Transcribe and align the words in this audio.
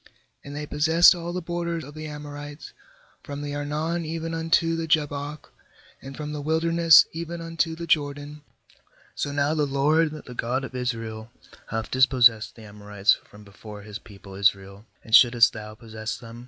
^And 0.43 0.55
they 0.55 0.65
possessed 0.65 1.13
all 1.13 1.31
the 1.31 1.43
border 1.43 1.75
of 1.85 1.93
the 1.93 2.07
Amorites, 2.07 2.73
from 3.21 3.43
the 3.43 3.53
Arnon 3.53 4.03
even 4.03 4.33
unto 4.33 4.75
the 4.75 4.87
Jabbok, 4.87 5.53
and 6.01 6.17
from 6.17 6.33
the 6.33 6.41
wilderness 6.41 7.05
even 7.11 7.39
unto 7.39 7.75
the 7.75 7.85
Jordan. 7.85 8.41
^So 9.15 9.31
now 9.31 9.53
the 9.53 9.67
LOED, 9.67 10.23
the 10.25 10.33
God 10.33 10.63
of 10.63 10.73
Israel, 10.73 11.29
hath 11.69 11.91
dis 11.91 12.07
the 12.07 12.63
Amorites 12.63 13.13
from 13.29 13.43
before 13.43 13.85
people 14.03 14.33
Israel, 14.33 14.87
and 15.03 15.13
shouldest 15.13 15.53
thou 15.53 15.75
309 15.75 15.89
11 15.91 15.91
23 15.91 15.91
JUDGES 15.91 15.93
possess 15.93 16.17
them? 16.17 16.39